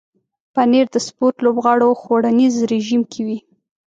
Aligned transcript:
پنېر 0.53 0.85
د 0.93 0.97
سپورت 1.07 1.35
لوبغاړو 1.45 1.89
خوړنیز 2.01 2.55
رژیم 2.71 3.01
کې 3.11 3.21
وي. 3.27 3.37